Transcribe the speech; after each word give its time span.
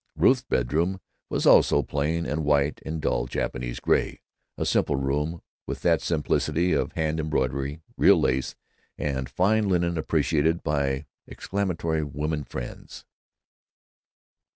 Ruth's 0.15 0.41
bedroom 0.41 0.99
was 1.29 1.45
also 1.45 1.83
plain 1.83 2.25
and 2.25 2.43
white 2.43 2.81
and 2.83 2.99
dull 2.99 3.27
Japanese 3.27 3.79
gray, 3.79 4.19
a 4.57 4.65
simple 4.65 4.95
room 4.95 5.43
with 5.67 5.83
that 5.83 6.01
simplicity 6.01 6.71
of 6.73 6.93
hand 6.93 7.19
embroidery, 7.19 7.83
real 7.97 8.19
lace, 8.19 8.55
and 8.97 9.29
fine 9.29 9.69
linen 9.69 9.99
appreciated 9.99 10.63
by 10.63 11.05
exclamatory 11.27 12.03
women 12.03 12.45
friends. 12.45 13.05